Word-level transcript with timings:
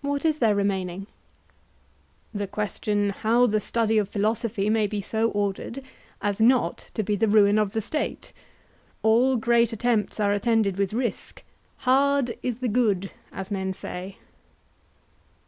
What 0.00 0.24
is 0.24 0.38
there 0.38 0.54
remaining? 0.54 1.08
The 2.32 2.46
question 2.46 3.10
how 3.10 3.46
the 3.48 3.58
study 3.58 3.98
of 3.98 4.08
philosophy 4.08 4.70
may 4.70 4.86
be 4.86 5.00
so 5.00 5.30
ordered 5.32 5.82
as 6.22 6.40
not 6.40 6.88
to 6.94 7.02
be 7.02 7.16
the 7.16 7.26
ruin 7.26 7.58
of 7.58 7.72
the 7.72 7.80
State: 7.80 8.32
All 9.02 9.34
great 9.36 9.72
attempts 9.72 10.20
are 10.20 10.32
attended 10.32 10.76
with 10.76 10.92
risk; 10.94 11.42
'hard 11.78 12.38
is 12.44 12.60
the 12.60 12.68
good,' 12.68 13.10
as 13.32 13.50
men 13.50 13.72
say. 13.72 14.18